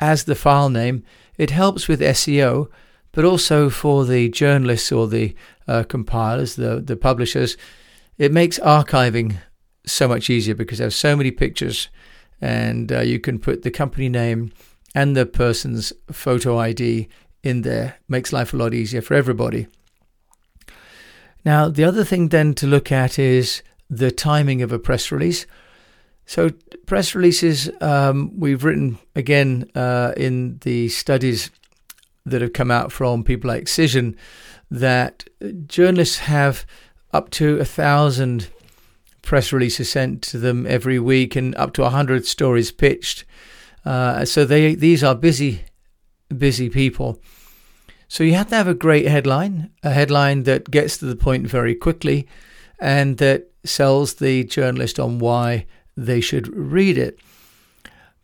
as 0.00 0.24
the 0.24 0.34
file 0.34 0.70
name, 0.70 1.04
it 1.36 1.50
helps 1.50 1.88
with 1.88 2.00
SEO, 2.00 2.68
but 3.12 3.24
also 3.24 3.70
for 3.70 4.04
the 4.04 4.28
journalists 4.28 4.90
or 4.90 5.06
the 5.06 5.34
uh, 5.68 5.84
compilers, 5.84 6.56
the, 6.56 6.80
the 6.80 6.96
publishers, 6.96 7.56
it 8.18 8.32
makes 8.32 8.58
archiving 8.60 9.36
so 9.86 10.08
much 10.08 10.30
easier 10.30 10.54
because 10.54 10.78
there's 10.78 10.96
so 10.96 11.16
many 11.16 11.30
pictures 11.30 11.88
and 12.40 12.90
uh, 12.92 13.00
you 13.00 13.20
can 13.20 13.38
put 13.38 13.62
the 13.62 13.70
company 13.70 14.08
name 14.08 14.52
and 14.94 15.16
the 15.16 15.26
person's 15.26 15.92
photo 16.10 16.58
ID 16.58 17.08
in 17.42 17.62
there. 17.62 17.96
Makes 18.08 18.32
life 18.32 18.54
a 18.54 18.56
lot 18.56 18.74
easier 18.74 19.02
for 19.02 19.14
everybody. 19.14 19.66
Now, 21.44 21.68
the 21.68 21.84
other 21.84 22.04
thing 22.04 22.28
then 22.28 22.54
to 22.54 22.66
look 22.66 22.90
at 22.90 23.18
is 23.18 23.62
the 23.90 24.10
timing 24.10 24.62
of 24.62 24.72
a 24.72 24.78
press 24.78 25.12
release. 25.12 25.46
So, 26.26 26.50
press 26.86 27.14
releases, 27.14 27.70
um, 27.80 28.32
we've 28.38 28.64
written 28.64 28.98
again 29.14 29.70
uh, 29.74 30.12
in 30.16 30.58
the 30.62 30.88
studies 30.88 31.50
that 32.24 32.40
have 32.40 32.54
come 32.54 32.70
out 32.70 32.92
from 32.92 33.24
people 33.24 33.48
like 33.48 33.64
Cision 33.64 34.16
that 34.70 35.24
journalists 35.66 36.18
have 36.18 36.64
up 37.12 37.30
to 37.30 37.58
a 37.58 37.64
thousand 37.64 38.48
press 39.22 39.52
releases 39.52 39.90
sent 39.90 40.22
to 40.22 40.38
them 40.38 40.66
every 40.66 40.98
week 40.98 41.36
and 41.36 41.54
up 41.56 41.72
to 41.74 41.84
a 41.84 41.90
hundred 41.90 42.26
stories 42.26 42.72
pitched. 42.72 43.24
Uh, 43.84 44.24
so 44.24 44.44
they 44.44 44.74
these 44.74 45.04
are 45.04 45.14
busy, 45.14 45.64
busy 46.36 46.70
people. 46.70 47.20
So 48.14 48.22
you 48.22 48.34
have 48.34 48.46
to 48.50 48.54
have 48.54 48.68
a 48.68 48.74
great 48.74 49.08
headline, 49.08 49.72
a 49.82 49.90
headline 49.90 50.44
that 50.44 50.70
gets 50.70 50.98
to 50.98 51.04
the 51.04 51.16
point 51.16 51.48
very 51.48 51.74
quickly 51.74 52.28
and 52.78 53.18
that 53.18 53.50
sells 53.64 54.14
the 54.14 54.44
journalist 54.44 55.00
on 55.00 55.18
why 55.18 55.66
they 55.96 56.20
should 56.20 56.46
read 56.56 56.96
it. 56.96 57.18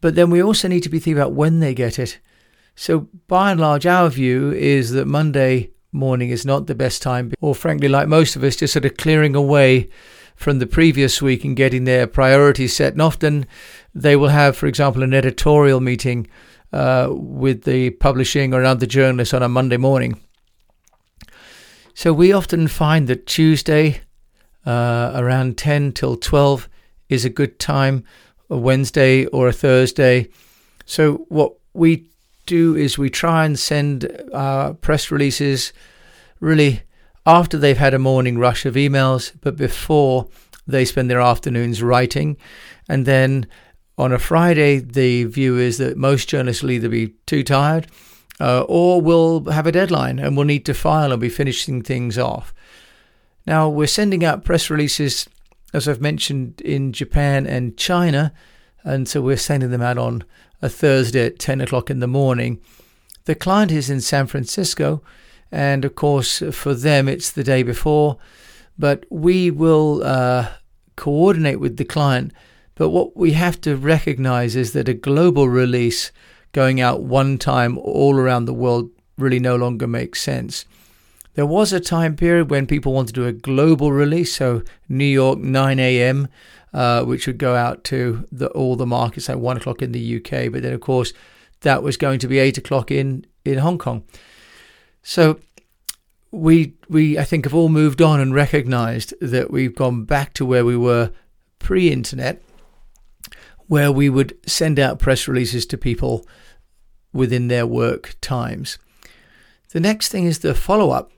But 0.00 0.14
then 0.14 0.30
we 0.30 0.40
also 0.40 0.68
need 0.68 0.84
to 0.84 0.88
be 0.88 1.00
thinking 1.00 1.20
about 1.20 1.32
when 1.32 1.58
they 1.58 1.74
get 1.74 1.98
it. 1.98 2.20
So 2.76 3.08
by 3.26 3.50
and 3.50 3.58
large, 3.58 3.84
our 3.84 4.08
view 4.10 4.52
is 4.52 4.92
that 4.92 5.08
Monday 5.08 5.72
morning 5.90 6.30
is 6.30 6.46
not 6.46 6.68
the 6.68 6.76
best 6.76 7.02
time, 7.02 7.32
or 7.40 7.52
frankly, 7.52 7.88
like 7.88 8.06
most 8.06 8.36
of 8.36 8.44
us, 8.44 8.54
just 8.54 8.74
sort 8.74 8.84
of 8.84 8.96
clearing 8.96 9.34
away 9.34 9.90
from 10.36 10.60
the 10.60 10.68
previous 10.68 11.20
week 11.20 11.42
and 11.42 11.56
getting 11.56 11.82
their 11.82 12.06
priorities 12.06 12.76
set. 12.76 12.92
And 12.92 13.02
often 13.02 13.44
they 13.92 14.14
will 14.14 14.28
have, 14.28 14.56
for 14.56 14.68
example, 14.68 15.02
an 15.02 15.14
editorial 15.14 15.80
meeting 15.80 16.28
uh, 16.72 17.08
with 17.10 17.64
the 17.64 17.90
publishing 17.90 18.54
or 18.54 18.64
other 18.64 18.86
journalists 18.86 19.34
on 19.34 19.42
a 19.42 19.48
Monday 19.48 19.76
morning. 19.76 20.20
So 21.94 22.12
we 22.12 22.32
often 22.32 22.68
find 22.68 23.08
that 23.08 23.26
Tuesday 23.26 24.00
uh, 24.64 25.12
around 25.14 25.58
10 25.58 25.92
till 25.92 26.16
12 26.16 26.68
is 27.08 27.24
a 27.24 27.30
good 27.30 27.58
time, 27.58 28.04
a 28.48 28.56
Wednesday 28.56 29.26
or 29.26 29.48
a 29.48 29.52
Thursday. 29.52 30.28
So 30.86 31.26
what 31.28 31.54
we 31.74 32.06
do 32.46 32.76
is 32.76 32.98
we 32.98 33.10
try 33.10 33.44
and 33.44 33.58
send 33.58 34.10
our 34.32 34.74
press 34.74 35.10
releases 35.10 35.72
really 36.40 36.82
after 37.26 37.58
they've 37.58 37.76
had 37.78 37.94
a 37.94 37.98
morning 37.98 38.38
rush 38.38 38.64
of 38.64 38.74
emails, 38.74 39.32
but 39.40 39.56
before 39.56 40.28
they 40.66 40.84
spend 40.84 41.10
their 41.10 41.20
afternoons 41.20 41.82
writing. 41.82 42.36
And 42.88 43.06
then 43.06 43.46
on 44.00 44.12
a 44.12 44.18
Friday, 44.18 44.78
the 44.78 45.24
view 45.24 45.58
is 45.58 45.76
that 45.76 45.94
most 45.94 46.26
journalists 46.26 46.62
will 46.62 46.70
either 46.70 46.88
be 46.88 47.08
too 47.26 47.44
tired 47.44 47.86
uh, 48.40 48.62
or 48.62 48.98
will 48.98 49.44
have 49.50 49.66
a 49.66 49.72
deadline 49.72 50.18
and 50.18 50.38
will 50.38 50.44
need 50.44 50.64
to 50.64 50.72
file 50.72 51.12
and 51.12 51.20
be 51.20 51.28
finishing 51.28 51.82
things 51.82 52.16
off. 52.16 52.54
Now, 53.46 53.68
we're 53.68 53.86
sending 53.86 54.24
out 54.24 54.42
press 54.42 54.70
releases, 54.70 55.28
as 55.74 55.86
I've 55.86 56.00
mentioned, 56.00 56.62
in 56.62 56.94
Japan 56.94 57.46
and 57.46 57.76
China, 57.76 58.32
and 58.84 59.06
so 59.06 59.20
we're 59.20 59.36
sending 59.36 59.70
them 59.70 59.82
out 59.82 59.98
on 59.98 60.24
a 60.62 60.70
Thursday 60.70 61.26
at 61.26 61.38
10 61.38 61.60
o'clock 61.60 61.90
in 61.90 62.00
the 62.00 62.06
morning. 62.06 62.58
The 63.26 63.34
client 63.34 63.70
is 63.70 63.90
in 63.90 64.00
San 64.00 64.26
Francisco, 64.26 65.02
and 65.52 65.84
of 65.84 65.94
course, 65.94 66.42
for 66.52 66.72
them, 66.72 67.06
it's 67.06 67.30
the 67.30 67.44
day 67.44 67.62
before, 67.62 68.16
but 68.78 69.04
we 69.10 69.50
will 69.50 70.02
uh, 70.02 70.48
coordinate 70.96 71.60
with 71.60 71.76
the 71.76 71.84
client 71.84 72.32
but 72.80 72.88
what 72.88 73.14
we 73.14 73.32
have 73.32 73.60
to 73.60 73.76
recognize 73.76 74.56
is 74.56 74.72
that 74.72 74.88
a 74.88 74.94
global 74.94 75.50
release 75.50 76.12
going 76.52 76.80
out 76.80 77.02
one 77.02 77.36
time 77.36 77.76
all 77.76 78.16
around 78.16 78.46
the 78.46 78.54
world 78.54 78.88
really 79.18 79.38
no 79.38 79.54
longer 79.54 79.86
makes 79.86 80.22
sense. 80.22 80.64
There 81.34 81.44
was 81.44 81.74
a 81.74 81.78
time 81.78 82.16
period 82.16 82.48
when 82.48 82.66
people 82.66 82.94
wanted 82.94 83.14
to 83.16 83.20
do 83.20 83.26
a 83.26 83.32
global 83.32 83.92
release, 83.92 84.34
so 84.34 84.62
New 84.88 85.04
York 85.04 85.40
9 85.40 85.78
a.m., 85.78 86.28
uh, 86.72 87.04
which 87.04 87.26
would 87.26 87.36
go 87.36 87.54
out 87.54 87.84
to 87.84 88.26
the, 88.32 88.48
all 88.52 88.76
the 88.76 88.86
markets 88.86 89.28
at 89.28 89.40
1 89.40 89.58
o'clock 89.58 89.82
in 89.82 89.92
the 89.92 90.16
UK. 90.16 90.50
But 90.50 90.62
then, 90.62 90.72
of 90.72 90.80
course, 90.80 91.12
that 91.60 91.82
was 91.82 91.98
going 91.98 92.18
to 92.20 92.28
be 92.28 92.38
8 92.38 92.56
o'clock 92.56 92.90
in, 92.90 93.26
in 93.44 93.58
Hong 93.58 93.76
Kong. 93.76 94.04
So 95.02 95.38
we 96.30 96.72
we 96.88 97.18
I 97.18 97.24
think 97.24 97.44
have 97.44 97.52
all 97.52 97.68
moved 97.68 98.00
on 98.00 98.20
and 98.20 98.34
recognized 98.34 99.12
that 99.20 99.50
we've 99.50 99.74
gone 99.74 100.04
back 100.04 100.32
to 100.34 100.46
where 100.46 100.64
we 100.64 100.78
were 100.78 101.12
pre-internet 101.58 102.42
where 103.70 103.92
we 103.92 104.10
would 104.10 104.36
send 104.48 104.80
out 104.80 104.98
press 104.98 105.28
releases 105.28 105.64
to 105.64 105.78
people 105.78 106.26
within 107.12 107.46
their 107.46 107.64
work 107.64 108.16
times. 108.20 108.78
The 109.72 109.78
next 109.78 110.08
thing 110.08 110.24
is 110.24 110.40
the 110.40 110.56
follow-up. 110.56 111.12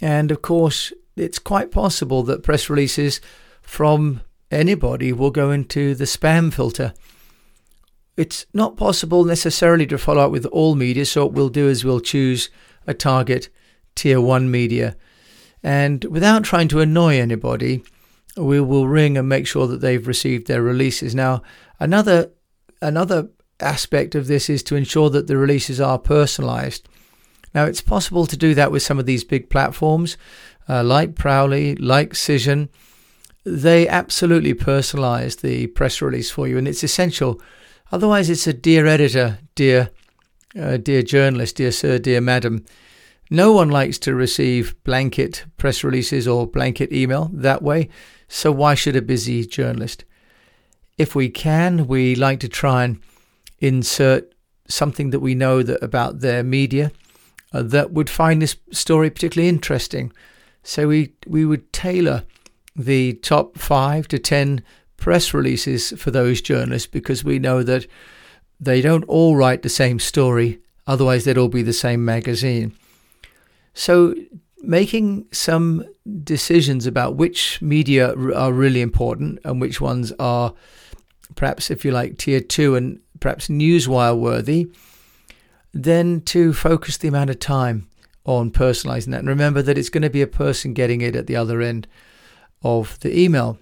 And 0.00 0.30
of 0.30 0.40
course, 0.40 0.94
it's 1.16 1.38
quite 1.38 1.70
possible 1.70 2.22
that 2.22 2.42
press 2.42 2.70
releases 2.70 3.20
from 3.60 4.22
anybody 4.50 5.12
will 5.12 5.30
go 5.30 5.50
into 5.50 5.94
the 5.94 6.06
spam 6.06 6.50
filter. 6.50 6.94
It's 8.16 8.46
not 8.54 8.78
possible 8.78 9.26
necessarily 9.26 9.86
to 9.88 9.98
follow 9.98 10.24
up 10.24 10.32
with 10.32 10.46
all 10.46 10.74
media, 10.74 11.04
so 11.04 11.26
what 11.26 11.34
we'll 11.34 11.50
do 11.50 11.68
is 11.68 11.84
we'll 11.84 12.00
choose 12.00 12.48
a 12.86 12.94
target 12.94 13.50
tier 13.94 14.18
one 14.18 14.50
media. 14.50 14.96
And 15.62 16.04
without 16.04 16.42
trying 16.42 16.68
to 16.68 16.80
annoy 16.80 17.20
anybody, 17.20 17.82
we 18.36 18.60
will 18.60 18.88
ring 18.88 19.18
and 19.18 19.28
make 19.28 19.46
sure 19.46 19.66
that 19.66 19.80
they've 19.80 20.06
received 20.06 20.46
their 20.46 20.62
releases. 20.62 21.14
Now, 21.14 21.42
another 21.78 22.30
another 22.80 23.28
aspect 23.60 24.14
of 24.14 24.26
this 24.26 24.50
is 24.50 24.62
to 24.64 24.76
ensure 24.76 25.10
that 25.10 25.26
the 25.26 25.36
releases 25.36 25.80
are 25.80 25.98
personalized. 25.98 26.88
Now, 27.54 27.64
it's 27.66 27.82
possible 27.82 28.26
to 28.26 28.36
do 28.36 28.54
that 28.54 28.72
with 28.72 28.82
some 28.82 28.98
of 28.98 29.06
these 29.06 29.24
big 29.24 29.50
platforms 29.50 30.16
uh, 30.68 30.82
like 30.82 31.14
Prowly, 31.14 31.76
like 31.78 32.14
Cision. 32.14 32.68
They 33.44 33.88
absolutely 33.88 34.54
personalize 34.54 35.40
the 35.40 35.66
press 35.68 36.00
release 36.00 36.30
for 36.30 36.46
you, 36.46 36.58
and 36.58 36.68
it's 36.68 36.84
essential. 36.84 37.40
Otherwise, 37.90 38.30
it's 38.30 38.46
a 38.46 38.52
dear 38.52 38.86
editor, 38.86 39.38
dear, 39.54 39.90
uh, 40.58 40.76
dear 40.76 41.02
journalist, 41.02 41.56
dear 41.56 41.72
sir, 41.72 41.98
dear 41.98 42.20
madam. 42.20 42.64
No 43.30 43.52
one 43.52 43.70
likes 43.70 43.98
to 44.00 44.14
receive 44.14 44.74
blanket 44.84 45.44
press 45.56 45.82
releases 45.82 46.28
or 46.28 46.46
blanket 46.46 46.92
email 46.92 47.30
that 47.32 47.62
way, 47.62 47.88
so 48.34 48.50
why 48.50 48.74
should 48.74 48.96
a 48.96 49.02
busy 49.02 49.44
journalist? 49.44 50.06
If 50.96 51.14
we 51.14 51.28
can, 51.28 51.86
we 51.86 52.14
like 52.14 52.40
to 52.40 52.48
try 52.48 52.84
and 52.84 52.98
insert 53.58 54.32
something 54.66 55.10
that 55.10 55.20
we 55.20 55.34
know 55.34 55.62
that 55.62 55.82
about 55.84 56.20
their 56.20 56.42
media 56.42 56.92
uh, 57.52 57.62
that 57.62 57.92
would 57.92 58.08
find 58.08 58.40
this 58.40 58.56
story 58.70 59.10
particularly 59.10 59.50
interesting. 59.50 60.14
So 60.62 60.88
we 60.88 61.12
we 61.26 61.44
would 61.44 61.74
tailor 61.74 62.24
the 62.74 63.12
top 63.14 63.58
five 63.58 64.08
to 64.08 64.18
ten 64.18 64.62
press 64.96 65.34
releases 65.34 65.92
for 65.98 66.10
those 66.10 66.40
journalists 66.40 66.88
because 66.88 67.22
we 67.22 67.38
know 67.38 67.62
that 67.62 67.86
they 68.58 68.80
don't 68.80 69.04
all 69.04 69.36
write 69.36 69.60
the 69.60 69.68
same 69.68 69.98
story. 69.98 70.58
Otherwise, 70.86 71.24
they'd 71.24 71.36
all 71.36 71.48
be 71.48 71.62
the 71.62 71.72
same 71.74 72.02
magazine. 72.02 72.72
So, 73.74 74.14
making 74.62 75.26
some 75.32 75.84
decisions 76.22 76.86
about 76.86 77.16
which 77.16 77.60
media 77.60 78.14
are 78.34 78.52
really 78.52 78.80
important 78.80 79.40
and 79.44 79.60
which 79.60 79.80
ones 79.80 80.12
are 80.18 80.54
perhaps, 81.34 81.70
if 81.70 81.84
you 81.84 81.90
like, 81.90 82.18
tier 82.18 82.40
two 82.40 82.76
and 82.76 83.00
perhaps 83.20 83.48
newswire 83.48 84.18
worthy, 84.18 84.70
then 85.72 86.20
to 86.20 86.52
focus 86.52 86.96
the 86.98 87.08
amount 87.08 87.30
of 87.30 87.38
time 87.38 87.88
on 88.24 88.50
personalizing 88.50 89.10
that. 89.10 89.20
And 89.20 89.28
remember 89.28 89.62
that 89.62 89.78
it's 89.78 89.88
going 89.88 90.02
to 90.02 90.10
be 90.10 90.22
a 90.22 90.26
person 90.26 90.74
getting 90.74 91.00
it 91.00 91.16
at 91.16 91.26
the 91.26 91.36
other 91.36 91.60
end 91.60 91.88
of 92.62 92.98
the 93.00 93.18
email. 93.18 93.58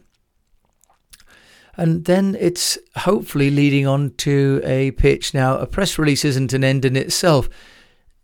And 1.77 2.05
then 2.05 2.37
it's 2.39 2.77
hopefully 2.97 3.51
leading 3.51 3.87
on 3.87 4.11
to 4.19 4.61
a 4.65 4.91
pitch. 4.93 5.33
Now, 5.33 5.57
a 5.57 5.67
press 5.67 5.99
release 5.99 6.25
isn't 6.25 6.53
an 6.53 6.65
end 6.65 6.85
in 6.85 6.97
itself 6.97 7.49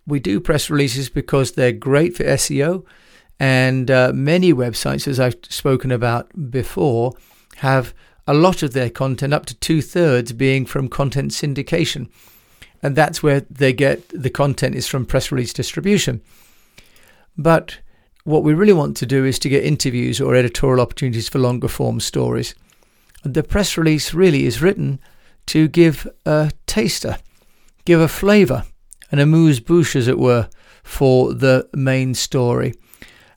we 0.06 0.20
do 0.20 0.40
press 0.40 0.70
releases 0.70 1.08
because 1.08 1.52
they're 1.52 1.72
great 1.72 2.16
for 2.16 2.24
SEO. 2.24 2.84
And 3.38 3.90
uh, 3.90 4.12
many 4.14 4.52
websites, 4.54 5.06
as 5.06 5.20
I've 5.20 5.36
spoken 5.48 5.90
about 5.90 6.50
before, 6.50 7.12
have 7.56 7.92
a 8.26 8.34
lot 8.34 8.62
of 8.62 8.72
their 8.72 8.90
content, 8.90 9.34
up 9.34 9.46
to 9.46 9.54
two 9.54 9.82
thirds, 9.82 10.32
being 10.32 10.64
from 10.64 10.88
content 10.88 11.32
syndication. 11.32 12.08
And 12.82 12.96
that's 12.96 13.22
where 13.22 13.40
they 13.40 13.72
get 13.72 14.08
the 14.08 14.30
content 14.30 14.74
is 14.74 14.86
from 14.86 15.06
press 15.06 15.30
release 15.30 15.52
distribution. 15.52 16.22
But 17.36 17.78
what 18.24 18.42
we 18.42 18.54
really 18.54 18.72
want 18.72 18.96
to 18.98 19.06
do 19.06 19.24
is 19.24 19.38
to 19.40 19.48
get 19.48 19.64
interviews 19.64 20.20
or 20.20 20.34
editorial 20.34 20.80
opportunities 20.80 21.28
for 21.28 21.38
longer 21.38 21.68
form 21.68 22.00
stories. 22.00 22.54
The 23.22 23.42
press 23.42 23.76
release 23.76 24.14
really 24.14 24.46
is 24.46 24.62
written 24.62 24.98
to 25.46 25.68
give 25.68 26.08
a 26.24 26.50
taster, 26.66 27.18
give 27.84 28.00
a 28.00 28.08
flavour 28.08 28.64
an 29.10 29.18
amuse 29.18 29.60
bouche, 29.60 29.96
as 29.96 30.08
it 30.08 30.18
were, 30.18 30.48
for 30.82 31.34
the 31.34 31.68
main 31.74 32.14
story. 32.14 32.74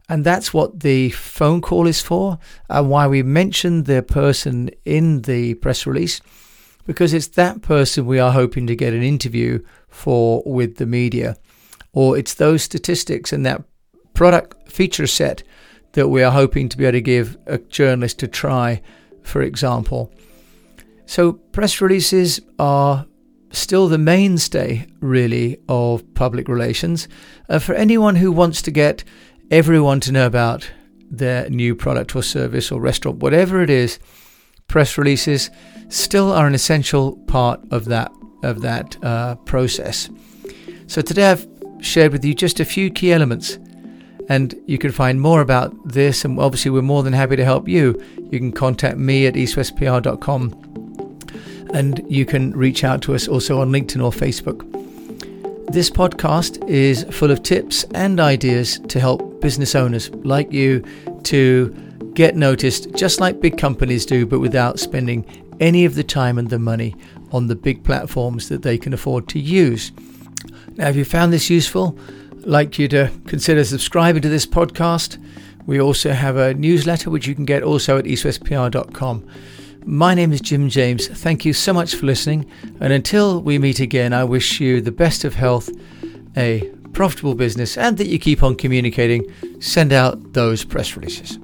And 0.07 0.25
that's 0.25 0.53
what 0.53 0.79
the 0.79 1.11
phone 1.11 1.61
call 1.61 1.85
is 1.85 2.01
for, 2.01 2.39
and 2.69 2.89
why 2.89 3.07
we 3.07 3.21
mentioned 3.21 3.85
the 3.85 4.01
person 4.01 4.71
in 4.83 5.21
the 5.21 5.53
press 5.55 5.85
release, 5.85 6.19
because 6.87 7.13
it's 7.13 7.27
that 7.27 7.61
person 7.61 8.07
we 8.07 8.19
are 8.19 8.31
hoping 8.31 8.65
to 8.67 8.75
get 8.75 8.93
an 8.93 9.03
interview 9.03 9.63
for 9.87 10.41
with 10.45 10.77
the 10.77 10.87
media, 10.87 11.37
or 11.93 12.17
it's 12.17 12.33
those 12.33 12.63
statistics 12.63 13.31
and 13.31 13.45
that 13.45 13.63
product 14.15 14.71
feature 14.71 15.07
set 15.07 15.43
that 15.93 16.07
we 16.07 16.23
are 16.23 16.31
hoping 16.31 16.69
to 16.69 16.77
be 16.77 16.85
able 16.85 16.93
to 16.93 17.01
give 17.01 17.37
a 17.45 17.57
journalist 17.57 18.19
to 18.19 18.27
try, 18.27 18.81
for 19.21 19.41
example. 19.41 20.11
So, 21.05 21.33
press 21.33 21.81
releases 21.81 22.39
are 22.57 23.05
still 23.51 23.87
the 23.87 23.97
mainstay, 23.97 24.87
really, 24.99 25.57
of 25.67 26.13
public 26.13 26.47
relations. 26.47 27.07
Uh, 27.47 27.59
for 27.59 27.73
anyone 27.73 28.15
who 28.15 28.31
wants 28.31 28.61
to 28.63 28.71
get 28.71 29.03
everyone 29.51 29.99
to 30.01 30.11
know 30.11 30.25
about 30.25 30.69
their 31.09 31.49
new 31.49 31.75
product 31.75 32.15
or 32.15 32.21
service 32.21 32.71
or 32.71 32.79
restaurant, 32.79 33.17
whatever 33.17 33.61
it 33.61 33.69
is, 33.69 33.99
press 34.67 34.97
releases 34.97 35.49
still 35.89 36.31
are 36.31 36.47
an 36.47 36.53
essential 36.53 37.17
part 37.27 37.59
of 37.71 37.85
that 37.85 38.11
of 38.43 38.61
that 38.61 38.95
uh, 39.03 39.35
process. 39.35 40.09
So 40.87 41.01
today 41.01 41.31
I've 41.31 41.47
shared 41.81 42.13
with 42.13 42.23
you 42.23 42.33
just 42.33 42.59
a 42.61 42.65
few 42.65 42.89
key 42.89 43.11
elements, 43.11 43.59
and 44.29 44.55
you 44.65 44.77
can 44.77 44.91
find 44.91 45.19
more 45.19 45.41
about 45.41 45.75
this. 45.89 46.23
And 46.23 46.39
obviously, 46.39 46.71
we're 46.71 46.81
more 46.81 47.03
than 47.03 47.13
happy 47.13 47.35
to 47.35 47.43
help 47.43 47.67
you. 47.67 48.01
You 48.31 48.39
can 48.39 48.51
contact 48.51 48.97
me 48.97 49.25
at 49.25 49.33
eastwestpr.com 49.33 50.68
and 51.73 52.03
you 52.07 52.25
can 52.25 52.51
reach 52.51 52.83
out 52.83 53.01
to 53.03 53.15
us 53.15 53.27
also 53.27 53.61
on 53.61 53.71
LinkedIn 53.71 54.03
or 54.03 54.11
Facebook. 54.11 54.65
This 55.71 55.89
podcast 55.89 56.67
is 56.67 57.03
full 57.11 57.29
of 57.29 57.43
tips 57.43 57.85
and 57.93 58.19
ideas 58.19 58.79
to 58.87 58.99
help 58.99 59.39
business 59.39 59.75
owners 59.75 60.09
like 60.25 60.51
you 60.51 60.83
to 61.25 61.69
get 62.15 62.35
noticed, 62.35 62.93
just 62.95 63.19
like 63.19 63.39
big 63.39 63.57
companies 63.57 64.05
do, 64.05 64.25
but 64.25 64.39
without 64.39 64.79
spending 64.79 65.25
any 65.59 65.85
of 65.85 65.95
the 65.95 66.03
time 66.03 66.37
and 66.37 66.49
the 66.49 66.59
money 66.59 66.95
on 67.31 67.47
the 67.47 67.55
big 67.55 67.83
platforms 67.83 68.49
that 68.49 68.63
they 68.63 68.77
can 68.77 68.93
afford 68.93 69.27
to 69.29 69.39
use. 69.39 69.91
Now, 70.75 70.87
if 70.87 70.95
you 70.95 71.05
found 71.05 71.31
this 71.31 71.49
useful, 71.49 71.97
I'd 72.31 72.45
like 72.45 72.79
you 72.79 72.87
to 72.87 73.11
consider 73.27 73.63
subscribing 73.63 74.21
to 74.23 74.29
this 74.29 74.45
podcast. 74.45 75.17
We 75.65 75.79
also 75.79 76.13
have 76.13 76.37
a 76.37 76.53
newsletter 76.53 77.09
which 77.09 77.27
you 77.27 77.35
can 77.35 77.45
get 77.45 77.61
also 77.61 77.97
at 77.97 78.05
eastwestpr.com. 78.05 79.29
My 79.91 80.13
name 80.13 80.31
is 80.31 80.39
Jim 80.39 80.69
James. 80.69 81.07
Thank 81.07 81.45
you 81.45 81.51
so 81.51 81.73
much 81.73 81.95
for 81.95 82.05
listening. 82.05 82.45
And 82.79 82.93
until 82.93 83.41
we 83.41 83.57
meet 83.57 83.79
again, 83.79 84.13
I 84.13 84.23
wish 84.23 84.59
you 84.59 84.81
the 84.81 84.91
best 84.91 85.23
of 85.23 85.33
health, 85.33 85.67
a 86.37 86.69
profitable 86.93 87.33
business, 87.33 87.75
and 87.75 87.97
that 87.97 88.05
you 88.05 88.19
keep 88.19 88.43
on 88.43 88.53
communicating. 88.53 89.25
Send 89.59 89.91
out 89.91 90.33
those 90.33 90.63
press 90.63 90.95
releases. 90.95 91.39